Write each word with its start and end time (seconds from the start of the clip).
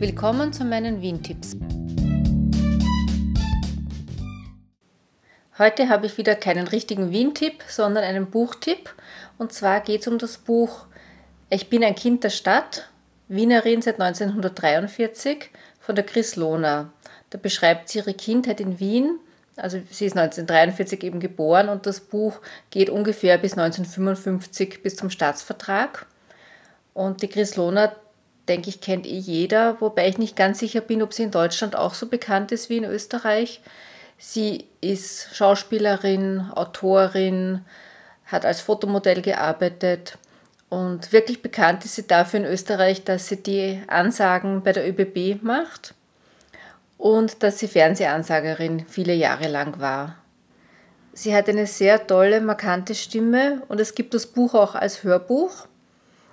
Willkommen 0.00 0.52
zu 0.52 0.64
meinen 0.64 1.02
Wien-Tipps. 1.02 1.56
Heute 5.58 5.88
habe 5.88 6.06
ich 6.06 6.16
wieder 6.16 6.36
keinen 6.36 6.68
richtigen 6.68 7.10
Wien-Tipp, 7.10 7.64
sondern 7.66 8.04
einen 8.04 8.30
Buchtipp. 8.30 8.94
Und 9.38 9.52
zwar 9.52 9.80
geht 9.80 10.02
es 10.02 10.06
um 10.06 10.18
das 10.18 10.38
Buch 10.38 10.86
Ich 11.50 11.68
bin 11.68 11.82
ein 11.82 11.96
Kind 11.96 12.22
der 12.22 12.30
Stadt, 12.30 12.88
Wienerin 13.26 13.82
seit 13.82 14.00
1943 14.00 15.50
von 15.80 15.96
der 15.96 16.06
Chris 16.06 16.36
Lohner. 16.36 16.92
Da 17.30 17.38
beschreibt 17.38 17.88
sie 17.88 17.98
ihre 17.98 18.14
Kindheit 18.14 18.60
in 18.60 18.78
Wien. 18.78 19.18
Also 19.56 19.80
sie 19.90 20.06
ist 20.06 20.16
1943 20.16 21.02
eben 21.02 21.18
geboren 21.18 21.68
und 21.68 21.86
das 21.86 21.98
Buch 21.98 22.40
geht 22.70 22.88
ungefähr 22.88 23.36
bis 23.36 23.58
1955 23.58 24.80
bis 24.80 24.94
zum 24.94 25.10
Staatsvertrag. 25.10 26.06
Und 26.94 27.20
die 27.20 27.28
Chris 27.28 27.56
Lohner, 27.56 27.96
denke 28.48 28.68
ich, 28.68 28.80
kennt 28.80 29.06
eh 29.06 29.18
jeder, 29.18 29.80
wobei 29.80 30.08
ich 30.08 30.18
nicht 30.18 30.36
ganz 30.36 30.58
sicher 30.58 30.80
bin, 30.80 31.02
ob 31.02 31.12
sie 31.12 31.24
in 31.24 31.30
Deutschland 31.30 31.76
auch 31.76 31.94
so 31.94 32.06
bekannt 32.06 32.52
ist 32.52 32.70
wie 32.70 32.78
in 32.78 32.84
Österreich. 32.84 33.60
Sie 34.18 34.66
ist 34.80 35.28
Schauspielerin, 35.34 36.50
Autorin, 36.54 37.64
hat 38.26 38.44
als 38.44 38.60
Fotomodell 38.60 39.22
gearbeitet 39.22 40.18
und 40.68 41.12
wirklich 41.12 41.40
bekannt 41.40 41.84
ist 41.84 41.94
sie 41.94 42.06
dafür 42.06 42.40
in 42.40 42.46
Österreich, 42.46 43.04
dass 43.04 43.28
sie 43.28 43.42
die 43.42 43.82
Ansagen 43.86 44.62
bei 44.62 44.72
der 44.72 44.86
ÖBB 44.88 45.42
macht 45.42 45.94
und 46.98 47.42
dass 47.42 47.58
sie 47.58 47.68
Fernsehansagerin 47.68 48.84
viele 48.86 49.14
Jahre 49.14 49.48
lang 49.48 49.80
war. 49.80 50.16
Sie 51.14 51.34
hat 51.34 51.48
eine 51.48 51.66
sehr 51.66 52.06
tolle, 52.06 52.40
markante 52.40 52.94
Stimme 52.94 53.62
und 53.68 53.80
es 53.80 53.94
gibt 53.94 54.14
das 54.14 54.26
Buch 54.26 54.54
auch 54.54 54.74
als 54.74 55.02
Hörbuch. 55.04 55.66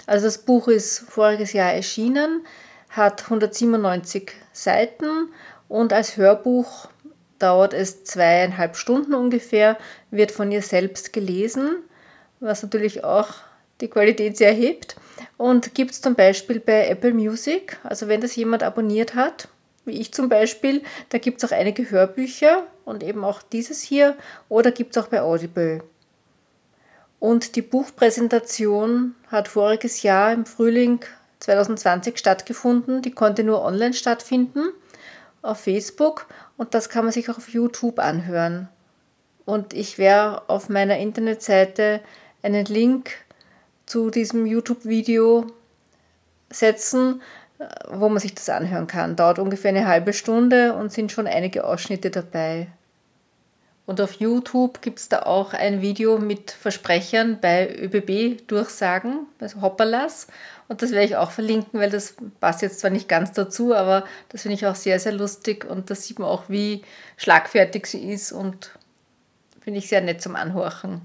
Also 0.05 0.25
das 0.25 0.39
Buch 0.39 0.67
ist 0.67 0.99
voriges 0.99 1.53
Jahr 1.53 1.73
erschienen, 1.73 2.45
hat 2.89 3.23
197 3.23 4.31
Seiten 4.53 5.29
und 5.67 5.93
als 5.93 6.17
Hörbuch 6.17 6.87
dauert 7.39 7.73
es 7.73 8.03
zweieinhalb 8.03 8.77
Stunden 8.77 9.13
ungefähr, 9.13 9.77
wird 10.11 10.31
von 10.31 10.51
ihr 10.51 10.61
selbst 10.61 11.11
gelesen, 11.11 11.77
was 12.39 12.63
natürlich 12.63 13.03
auch 13.03 13.29
die 13.81 13.89
Qualität 13.89 14.37
sehr 14.37 14.53
hebt. 14.53 14.95
Und 15.37 15.75
gibt 15.75 15.91
es 15.91 16.01
zum 16.01 16.15
Beispiel 16.15 16.59
bei 16.59 16.87
Apple 16.87 17.13
Music, 17.13 17.77
also 17.83 18.07
wenn 18.07 18.21
das 18.21 18.35
jemand 18.35 18.63
abonniert 18.63 19.15
hat, 19.15 19.49
wie 19.85 19.99
ich 19.99 20.13
zum 20.13 20.29
Beispiel, 20.29 20.81
da 21.09 21.17
gibt 21.17 21.43
es 21.43 21.49
auch 21.49 21.55
einige 21.55 21.89
Hörbücher 21.89 22.65
und 22.85 23.03
eben 23.03 23.23
auch 23.23 23.41
dieses 23.41 23.81
hier, 23.81 24.15
oder 24.49 24.71
gibt 24.71 24.95
es 24.95 25.03
auch 25.03 25.07
bei 25.07 25.21
Audible. 25.21 25.83
Und 27.25 27.55
die 27.55 27.63
Buchpräsentation 27.63 29.15
hat 29.31 29.47
voriges 29.47 30.03
Jahr 30.03 30.31
im 30.31 30.45
Frühling 30.45 30.99
2020 31.39 32.19
stattgefunden. 32.19 33.01
Die 33.01 33.09
konnte 33.09 33.43
nur 33.43 33.63
online 33.63 33.95
stattfinden 33.95 34.69
auf 35.41 35.61
Facebook 35.61 36.27
und 36.55 36.75
das 36.75 36.87
kann 36.87 37.03
man 37.03 37.11
sich 37.11 37.27
auch 37.31 37.37
auf 37.37 37.49
YouTube 37.49 37.97
anhören. 37.97 38.69
Und 39.43 39.73
ich 39.73 39.97
werde 39.97 40.47
auf 40.49 40.69
meiner 40.69 40.99
Internetseite 40.99 41.99
einen 42.43 42.65
Link 42.65 43.09
zu 43.87 44.11
diesem 44.11 44.45
YouTube-Video 44.45 45.47
setzen, 46.51 47.23
wo 47.89 48.07
man 48.07 48.19
sich 48.19 48.35
das 48.35 48.49
anhören 48.49 48.85
kann. 48.85 49.15
Dauert 49.15 49.39
ungefähr 49.39 49.69
eine 49.69 49.87
halbe 49.87 50.13
Stunde 50.13 50.75
und 50.75 50.91
sind 50.91 51.11
schon 51.11 51.25
einige 51.25 51.63
Ausschnitte 51.63 52.11
dabei. 52.11 52.67
Und 53.85 54.01
auf 54.01 54.13
YouTube 54.13 54.81
gibt 54.81 54.99
es 54.99 55.09
da 55.09 55.23
auch 55.23 55.53
ein 55.53 55.81
Video 55.81 56.17
mit 56.17 56.49
Versprechern 56.49 57.39
bei 57.39 57.69
ÖBB-Durchsagen, 57.69 59.27
also 59.39 59.61
Hopperlas. 59.61 60.27
Und 60.67 60.81
das 60.81 60.91
werde 60.91 61.05
ich 61.05 61.15
auch 61.15 61.29
verlinken, 61.29 61.79
weil 61.79 61.91
das 61.91 62.15
passt 62.39 62.63
jetzt 62.63 62.79
zwar 62.79 62.89
nicht 62.89 63.07
ganz 63.07 63.31
dazu, 63.33 63.75
aber 63.75 64.05
das 64.29 64.41
finde 64.41 64.55
ich 64.55 64.65
auch 64.65 64.73
sehr, 64.73 64.99
sehr 64.99 65.11
lustig. 65.11 65.65
Und 65.65 65.91
da 65.91 65.95
sieht 65.95 66.17
man 66.17 66.29
auch, 66.29 66.45
wie 66.47 66.81
schlagfertig 67.17 67.85
sie 67.85 68.11
ist 68.11 68.31
und 68.31 68.71
finde 69.61 69.77
ich 69.77 69.87
sehr 69.87 70.01
nett 70.01 70.21
zum 70.21 70.35
Anhorchen. 70.35 71.01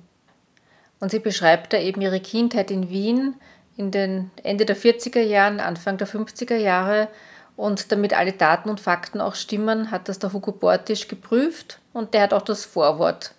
Und 1.00 1.10
sie 1.10 1.18
beschreibt 1.18 1.74
da 1.74 1.78
eben 1.78 2.00
ihre 2.00 2.20
Kindheit 2.20 2.70
in 2.70 2.88
Wien 2.88 3.34
in 3.76 3.90
den 3.90 4.30
Ende 4.42 4.64
der 4.64 4.76
40er 4.76 5.20
Jahren, 5.20 5.60
Anfang 5.60 5.98
der 5.98 6.08
50er 6.08 6.56
Jahre 6.56 7.08
und 7.56 7.92
damit 7.92 8.14
alle 8.14 8.32
Daten 8.32 8.70
und 8.70 8.80
Fakten 8.80 9.20
auch 9.20 9.34
stimmen, 9.34 9.90
hat 9.90 10.08
das 10.08 10.18
der 10.18 10.32
Hugo 10.32 10.52
Bortisch 10.52 11.08
geprüft 11.08 11.79
und 11.92 12.14
der 12.14 12.22
hat 12.22 12.32
auch 12.32 12.42
das 12.42 12.64
Vorwort 12.64 13.34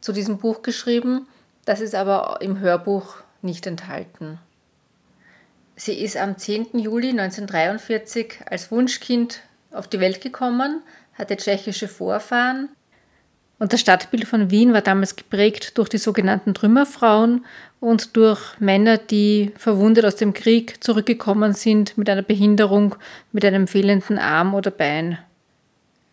zu 0.00 0.12
diesem 0.12 0.38
Buch 0.38 0.62
geschrieben. 0.62 1.26
Das 1.64 1.80
ist 1.80 1.94
aber 1.94 2.38
im 2.40 2.60
Hörbuch 2.60 3.16
nicht 3.42 3.66
enthalten. 3.66 4.38
Sie 5.76 5.94
ist 5.94 6.16
am 6.16 6.38
10. 6.38 6.78
Juli 6.78 7.10
1943 7.10 8.40
als 8.48 8.70
Wunschkind 8.70 9.40
auf 9.72 9.88
die 9.88 10.00
Welt 10.00 10.20
gekommen, 10.20 10.82
hatte 11.14 11.36
tschechische 11.36 11.88
Vorfahren 11.88 12.68
und 13.58 13.72
das 13.72 13.80
Stadtbild 13.80 14.26
von 14.26 14.50
Wien 14.50 14.72
war 14.72 14.82
damals 14.82 15.16
geprägt 15.16 15.78
durch 15.78 15.88
die 15.88 15.98
sogenannten 15.98 16.54
Trümmerfrauen 16.54 17.44
und 17.80 18.16
durch 18.16 18.40
Männer, 18.58 18.98
die 18.98 19.52
verwundet 19.56 20.04
aus 20.04 20.16
dem 20.16 20.32
Krieg 20.32 20.82
zurückgekommen 20.82 21.52
sind 21.52 21.96
mit 21.96 22.10
einer 22.10 22.22
Behinderung, 22.22 22.96
mit 23.32 23.44
einem 23.44 23.66
fehlenden 23.66 24.18
Arm 24.18 24.54
oder 24.54 24.70
Bein. 24.70 25.18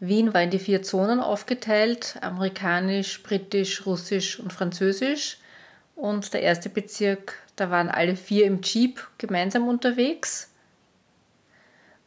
Wien 0.01 0.33
war 0.33 0.41
in 0.41 0.49
die 0.49 0.57
vier 0.57 0.81
Zonen 0.81 1.19
aufgeteilt, 1.19 2.17
amerikanisch, 2.21 3.21
britisch, 3.21 3.85
russisch 3.85 4.39
und 4.39 4.51
französisch. 4.51 5.37
Und 5.95 6.33
der 6.33 6.41
erste 6.41 6.69
Bezirk, 6.69 7.35
da 7.55 7.69
waren 7.69 7.87
alle 7.87 8.15
vier 8.15 8.45
im 8.47 8.61
Jeep 8.63 9.07
gemeinsam 9.19 9.67
unterwegs. 9.67 10.49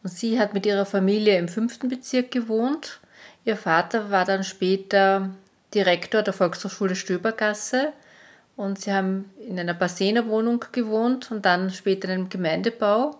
Und 0.03 0.11
sie 0.11 0.41
hat 0.41 0.55
mit 0.55 0.67
ihrer 0.67 0.87
Familie 0.87 1.39
im 1.39 1.47
fünften 1.47 1.89
Bezirk 1.89 2.33
gewohnt. 2.33 2.99
Ihr 3.45 3.57
Vater 3.57 4.11
war 4.11 4.25
dann 4.25 4.43
später 4.43 5.31
Direktor 5.73 6.23
der 6.23 6.33
Volkshochschule 6.33 6.97
Stöbergasse 6.97 7.93
und 8.57 8.81
sie 8.81 8.93
haben 8.93 9.31
in 9.39 9.59
einer 9.59 9.75
Bassenerwohnung 9.75 10.65
gewohnt 10.73 11.31
und 11.31 11.45
dann 11.47 11.71
später 11.71 12.09
in 12.09 12.15
einem 12.15 12.29
Gemeindebau, 12.29 13.17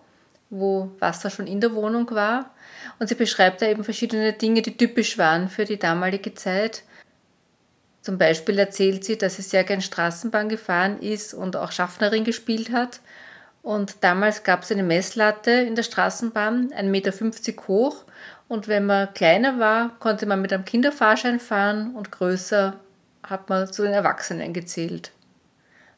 wo 0.49 0.91
Wasser 0.99 1.29
schon 1.29 1.47
in 1.47 1.61
der 1.61 1.73
Wohnung 1.73 2.09
war. 2.11 2.51
Und 2.99 3.07
sie 3.07 3.15
beschreibt 3.15 3.61
da 3.61 3.67
eben 3.67 3.83
verschiedene 3.83 4.33
Dinge, 4.33 4.61
die 4.61 4.77
typisch 4.77 5.17
waren 5.17 5.49
für 5.49 5.65
die 5.65 5.79
damalige 5.79 6.33
Zeit. 6.33 6.83
Zum 8.01 8.17
Beispiel 8.17 8.59
erzählt 8.59 9.03
sie, 9.03 9.17
dass 9.17 9.37
sie 9.37 9.41
sehr 9.41 9.63
gern 9.63 9.81
Straßenbahn 9.81 10.47
gefahren 10.49 10.99
ist 10.99 11.33
und 11.33 11.55
auch 11.55 11.71
Schaffnerin 11.71 12.23
gespielt 12.23 12.71
hat. 12.71 12.99
Und 13.63 14.03
damals 14.03 14.43
gab 14.43 14.61
es 14.61 14.71
eine 14.71 14.83
Messlatte 14.83 15.49
in 15.49 15.73
der 15.73 15.81
Straßenbahn, 15.81 16.71
1,50 16.71 16.83
Meter 16.83 17.13
hoch. 17.67 18.03
Und 18.47 18.67
wenn 18.67 18.85
man 18.85 19.11
kleiner 19.15 19.59
war, 19.59 19.97
konnte 19.97 20.27
man 20.27 20.39
mit 20.39 20.53
einem 20.53 20.65
Kinderfahrschein 20.65 21.39
fahren 21.39 21.95
und 21.95 22.11
größer 22.11 22.75
hat 23.23 23.49
man 23.49 23.71
zu 23.71 23.81
den 23.81 23.93
Erwachsenen 23.93 24.53
gezählt. 24.53 25.11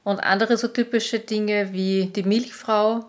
Und 0.05 0.21
andere 0.21 0.55
so 0.55 0.69
typische 0.69 1.19
Dinge 1.19 1.73
wie 1.73 2.05
die 2.05 2.23
Milchfrau, 2.23 3.05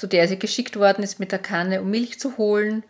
zu 0.00 0.06
der 0.06 0.28
sie 0.28 0.38
geschickt 0.38 0.76
worden 0.76 1.04
ist 1.04 1.20
mit 1.20 1.30
der 1.30 1.38
Kanne, 1.38 1.82
um 1.82 1.90
Milch 1.90 2.18
zu 2.18 2.38
holen, 2.38 2.84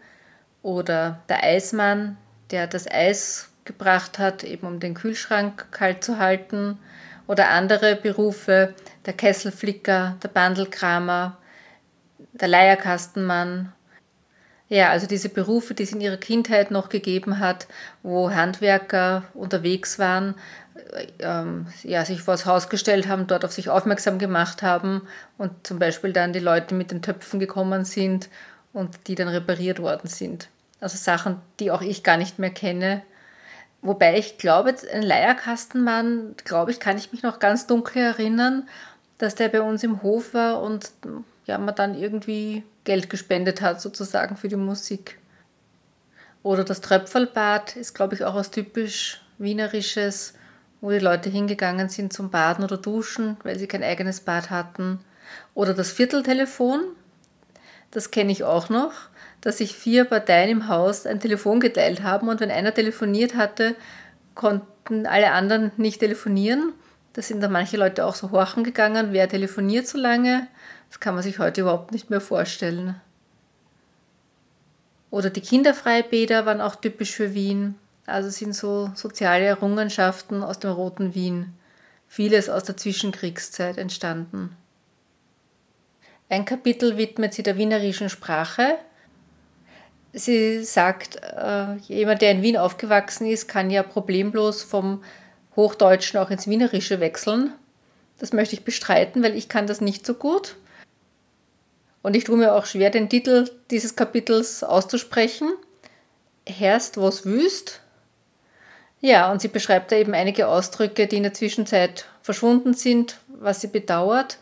oder 0.63 1.19
der 1.29 1.43
Eismann, 1.43 2.17
der 2.53 2.69
das 2.69 2.89
Eis 2.89 3.49
gebracht 3.65 4.21
hat, 4.21 4.45
eben 4.45 4.65
um 4.65 4.79
den 4.79 4.95
Kühlschrank 4.95 5.73
kalt 5.73 6.05
zu 6.05 6.19
halten, 6.19 6.79
oder 7.27 7.49
andere 7.49 7.97
Berufe, 7.97 8.75
der 9.07 9.13
Kesselflicker, 9.15 10.19
der 10.23 10.29
Bandelkramer, 10.29 11.37
der 12.33 12.47
Leierkastenmann. 12.47 13.73
Ja, 14.69 14.91
also 14.91 15.09
diese 15.09 15.31
Berufe, 15.31 15.75
die 15.75 15.83
es 15.83 15.91
in 15.91 16.01
ihrer 16.01 16.17
Kindheit 16.17 16.71
noch 16.71 16.91
gegeben 16.91 17.41
hat, 17.41 17.67
wo 18.05 18.31
Handwerker 18.31 19.25
unterwegs 19.35 19.99
waren, 19.99 20.37
ähm, 21.19 21.67
ja, 21.83 22.05
sich 22.05 22.23
vor 22.23 22.35
das 22.35 22.47
Haus 22.47 22.69
gestellt 22.69 23.09
haben, 23.09 23.27
dort 23.27 23.45
auf 23.45 23.53
sich 23.53 23.69
aufmerksam 23.69 24.19
gemacht 24.19 24.63
haben 24.63 25.03
und 25.39 25.67
zum 25.67 25.79
Beispiel 25.79 26.13
dann 26.13 26.33
die 26.33 26.39
Leute 26.39 26.75
mit 26.75 26.91
den 26.91 27.03
Töpfen 27.03 27.41
gekommen 27.41 27.85
sind 27.85 28.29
und 28.73 29.09
die 29.09 29.15
dann 29.15 29.29
repariert 29.29 29.81
worden 29.81 30.09
sind. 30.09 30.49
Also 30.81 30.97
Sachen, 30.97 31.37
die 31.59 31.71
auch 31.71 31.83
ich 31.83 32.03
gar 32.03 32.17
nicht 32.17 32.39
mehr 32.39 32.51
kenne. 32.51 33.03
Wobei 33.83 34.19
ich 34.19 34.39
glaube, 34.39 34.75
ein 34.93 35.03
Leierkastenmann, 35.03 36.35
glaube 36.45 36.71
ich, 36.71 36.81
kann 36.81 36.99
ich 36.99 37.13
mich 37.13 37.23
noch 37.23 37.39
ganz 37.39 37.67
dunkel 37.67 38.03
erinnern, 38.03 38.69
dass 39.19 39.35
der 39.35 39.49
bei 39.49 39.63
uns 39.63 39.83
im 39.83 40.03
Hof 40.03 40.35
war 40.35 40.63
und 40.63 40.93
ja, 41.47 41.59
man 41.59 41.75
dann 41.75 41.95
irgendwie 41.95 42.63
Geld 42.85 43.11
gespendet 43.11 43.61
hat, 43.61 43.81
sozusagen 43.81 44.37
für 44.37 44.49
die 44.49 44.57
Musik. 44.57 45.19
Oder 46.43 46.65
das 46.65 46.81
Tröpfelbad 46.81 47.77
ist, 47.77 47.95
glaube 47.95 48.15
ich, 48.15 48.25
auch 48.25 48.35
was 48.35 48.51
typisch 48.51 49.21
Wienerisches 49.39 50.35
wo 50.81 50.91
die 50.91 50.99
Leute 50.99 51.31
hingegangen 51.31 51.89
sind 51.89 52.13
zum 52.13 52.31
Baden 52.31 52.65
oder 52.65 52.77
Duschen, 52.77 53.37
weil 53.43 53.59
sie 53.59 53.67
kein 53.67 53.83
eigenes 53.83 54.21
Bad 54.21 54.51
hatten. 54.51 55.01
Oder 55.55 55.75
das 55.75 55.93
Vierteltelefon, 55.93 56.81
das 57.91 58.11
kenne 58.11 58.33
ich 58.33 58.45
auch 58.45 58.69
noch, 58.69 58.93
dass 59.41 59.59
sich 59.59 59.75
vier 59.75 60.05
Parteien 60.05 60.51
im 60.51 60.69
Haus 60.69 61.07
ein 61.07 61.21
Telefon 61.21 61.61
geteilt 61.61 62.03
haben 62.03 62.29
und 62.29 62.41
wenn 62.41 62.51
einer 62.51 62.75
telefoniert 62.75 63.35
hatte, 63.35 63.75
konnten 64.35 65.07
alle 65.07 65.33
anderen 65.33 65.73
nicht 65.77 66.01
telefonieren. 66.01 66.73
Da 67.13 67.23
sind 67.23 67.41
dann 67.43 67.53
manche 67.53 67.77
Leute 67.77 68.05
auch 68.07 68.15
so 68.15 68.31
horchen 68.31 68.65
gegangen, 68.65 69.09
wer 69.13 69.29
telefoniert 69.29 69.87
so 69.87 69.99
lange. 69.99 70.47
Das 70.89 71.01
kann 71.01 71.15
man 71.15 71.23
sich 71.23 71.39
heute 71.39 71.63
überhaupt 71.63 71.93
nicht 71.93 72.11
mehr 72.11 72.21
vorstellen. 72.21 73.01
Oder 75.11 75.31
die 75.31 75.41
Kinderfreibäder 75.41 76.47
waren 76.47 76.61
auch 76.61 76.77
typisch 76.77 77.13
für 77.13 77.35
Wien. 77.35 77.75
Also 78.11 78.29
sind 78.29 78.55
so 78.55 78.91
soziale 78.95 79.45
Errungenschaften 79.45 80.43
aus 80.43 80.59
dem 80.59 80.71
roten 80.71 81.15
Wien. 81.15 81.55
Vieles 82.09 82.49
aus 82.49 82.65
der 82.65 82.77
Zwischenkriegszeit 82.77 83.79
entstanden. 83.79 84.57
Ein 86.29 86.45
Kapitel 86.45 86.97
widmet 86.97 87.35
sie 87.35 87.43
der 87.43 87.57
wienerischen 87.57 88.09
Sprache. 88.09 88.79
Sie 90.13 90.65
sagt, 90.65 91.17
äh, 91.23 91.77
jemand, 91.87 92.21
der 92.21 92.33
in 92.33 92.43
Wien 92.43 92.57
aufgewachsen 92.57 93.27
ist, 93.27 93.47
kann 93.47 93.71
ja 93.71 93.85
problemlos 93.85 94.65
vom 94.65 95.05
Hochdeutschen 95.55 96.19
auch 96.19 96.31
ins 96.31 96.49
Wienerische 96.49 96.99
wechseln. 96.99 97.53
Das 98.19 98.33
möchte 98.33 98.55
ich 98.55 98.65
bestreiten, 98.65 99.23
weil 99.23 99.37
ich 99.37 99.49
kann 99.49 99.69
das 99.69 99.81
nicht 99.81 100.05
so 100.05 100.15
gut. 100.15 100.57
Und 102.03 102.17
ich 102.17 102.25
tue 102.25 102.37
mir 102.37 102.55
auch 102.55 102.67
schwer, 102.67 102.91
den 102.91 103.09
Titel 103.09 103.49
dieses 103.71 103.95
Kapitels 103.95 104.65
auszusprechen. 104.65 105.53
Herrst 106.47 106.97
was 106.97 107.25
wüst. 107.25 107.83
Ja, 109.01 109.33
und 109.33 109.41
sie 109.41 109.49
beschreibt 109.49 109.93
da 109.93 109.97
eben 109.97 110.15
einige 110.15 110.49
Ausdrücke, 110.49 111.07
die 111.07 111.17
in 111.17 111.23
der 111.23 111.35
Zwischenzeit 111.35 112.07
verschwunden 112.21 112.75
sind, 112.75 113.19
was 113.29 113.61
sie 113.61 113.69
bedauert. 113.69 114.39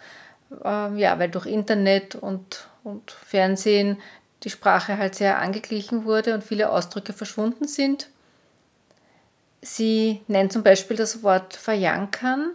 Ähm, 0.65 0.97
ja, 0.97 1.19
weil 1.19 1.29
durch 1.29 1.47
Internet 1.47 2.15
und, 2.17 2.69
und 2.83 3.11
Fernsehen 3.11 3.99
die 4.45 4.51
Sprache 4.51 4.99
halt 4.99 5.15
sehr 5.15 5.39
angeglichen 5.39 6.05
wurde 6.05 6.35
und 6.35 6.45
viele 6.45 6.71
Ausdrücke 6.71 7.13
verschwunden 7.13 7.67
sind. 7.67 8.09
Sie 9.63 10.23
nennt 10.29 10.53
zum 10.53 10.63
Beispiel 10.63 10.97
das 10.97 11.23
Wort 11.23 11.55
verjankern, 11.55 12.53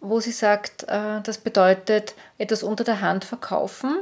wo 0.00 0.20
sie 0.20 0.32
sagt, 0.32 0.84
äh, 0.84 1.20
das 1.22 1.38
bedeutet 1.38 2.14
etwas 2.38 2.62
unter 2.62 2.84
der 2.84 3.00
Hand 3.00 3.24
verkaufen. 3.24 3.96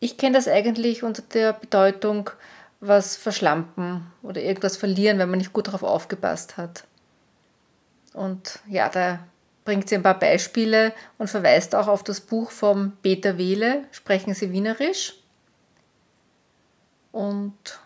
Ich 0.00 0.18
kenne 0.18 0.36
das 0.36 0.48
eigentlich 0.48 1.02
unter 1.02 1.22
der 1.22 1.54
Bedeutung 1.54 2.30
was 2.86 3.16
verschlampen 3.16 4.06
oder 4.22 4.42
irgendwas 4.42 4.76
verlieren, 4.76 5.18
wenn 5.18 5.30
man 5.30 5.38
nicht 5.38 5.52
gut 5.52 5.68
darauf 5.68 5.82
aufgepasst 5.82 6.56
hat. 6.56 6.84
Und 8.12 8.60
ja, 8.68 8.88
da 8.88 9.20
bringt 9.64 9.88
sie 9.88 9.94
ein 9.94 10.02
paar 10.02 10.18
Beispiele 10.18 10.92
und 11.18 11.28
verweist 11.28 11.74
auch 11.74 11.88
auf 11.88 12.04
das 12.04 12.20
Buch 12.20 12.50
vom 12.50 12.92
Peter 13.02 13.38
Wehle, 13.38 13.84
Sprechen 13.90 14.34
Sie 14.34 14.52
Wienerisch. 14.52 15.14
Und 17.12 17.80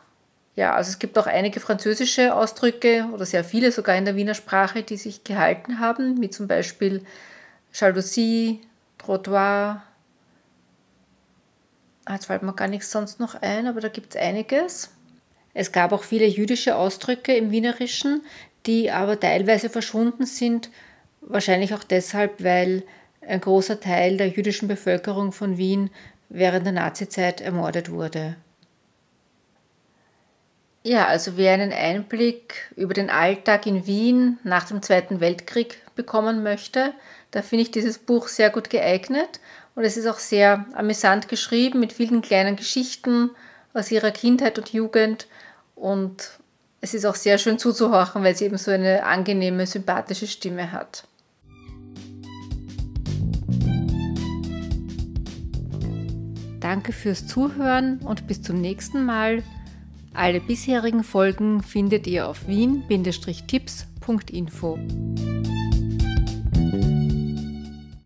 ja, 0.57 0.75
also 0.75 0.91
es 0.91 0.99
gibt 0.99 1.17
auch 1.19 1.27
einige 1.27 1.61
französische 1.61 2.35
Ausdrücke 2.35 3.09
oder 3.13 3.25
sehr 3.25 3.45
viele 3.45 3.71
sogar 3.71 3.95
in 3.95 4.05
der 4.05 4.17
Wiener 4.17 4.35
Sprache, 4.35 4.83
die 4.83 4.97
sich 4.97 5.23
gehalten 5.23 5.79
haben, 5.79 6.21
wie 6.21 6.31
zum 6.31 6.49
Beispiel 6.49 7.05
Jalousie, 7.73 8.61
Trottoir. 8.99 9.83
Ah, 12.09 12.15
jetzt 12.15 12.25
fällt 12.25 12.43
mir 12.43 12.55
gar 12.55 12.69
nichts 12.69 12.91
sonst 12.91 13.21
noch 13.21 13.35
ein, 13.35 13.67
aber 13.67 13.83
da 13.83 13.89
gibt 13.89 14.15
es 14.15 14.21
einiges. 14.21 14.95
Es 15.53 15.73
gab 15.73 15.93
auch 15.93 16.05
viele 16.05 16.25
jüdische 16.25 16.75
Ausdrücke 16.75 17.37
im 17.37 17.51
Wienerischen, 17.51 18.23
die 18.65 18.91
aber 18.91 19.21
teilweise 19.21 19.69
verschwunden 19.69 20.25
sind, 20.25 20.71
wahrscheinlich 21.21 21.75
auch 21.75 21.85
deshalb, 21.85 22.43
weil 22.43 22.83
ein 23.21 23.43
großer 23.43 23.79
Teil 23.79 24.17
der 24.17 24.29
jüdischen 24.29 24.69
Bevölkerung 24.69 25.33
von 25.33 25.59
Wien 25.59 25.91
während 26.31 26.65
der 26.65 26.73
Nazizeit 26.73 27.43
ermordet 27.43 27.91
wurde. 27.91 28.37
Ja, 30.83 31.09
also 31.09 31.37
wer 31.37 31.53
einen 31.53 31.75
Einblick 31.75 32.71
über 32.75 32.95
den 32.95 33.11
Alltag 33.11 33.67
in 33.67 33.87
Wien 33.87 34.39
nach 34.45 34.65
dem 34.65 34.81
Zweiten 34.81 35.21
Weltkrieg 35.21 35.83
bekommen 35.95 36.43
möchte, 36.43 36.95
da 37.33 37.43
finde 37.43 37.65
ich 37.65 37.71
dieses 37.71 37.99
Buch 37.99 38.29
sehr 38.29 38.49
gut 38.49 38.71
geeignet 38.71 39.41
und 39.79 39.85
es 39.85 39.97
ist 39.97 40.09
auch 40.09 40.19
sehr 40.19 40.67
amüsant 40.75 41.29
geschrieben 41.29 41.79
mit 41.79 41.93
vielen 41.93 42.21
kleinen 42.21 42.57
Geschichten 42.57 43.31
aus 43.75 43.93
ihrer 43.93 44.11
Kindheit 44.11 44.59
und 44.59 44.73
Jugend 44.73 45.29
und 45.77 46.41
es 46.81 46.95
ist 46.95 47.05
auch 47.05 47.15
sehr 47.15 47.39
schön 47.39 47.61
zuzuhören, 47.61 48.25
weil 48.25 48.35
sie 48.35 48.47
eben 48.47 48.59
so 48.59 48.73
eine 48.73 49.05
angenehme, 49.05 49.69
sympathische 49.69 50.27
Stimme 50.27 50.73
hat. 50.73 51.05
Danke 56.59 56.93
fürs 56.93 57.29
Zuhören 57.29 58.01
und 58.01 58.27
bis 58.27 58.43
zum 58.43 58.61
nächsten 58.61 59.05
Mal. 59.05 59.45
Alle 60.13 60.41
bisherigen 60.41 61.05
Folgen 61.05 61.63
findet 61.63 62.09
ihr 62.09 62.27
auf 62.27 62.49
wien-tipps.info. 62.49 64.77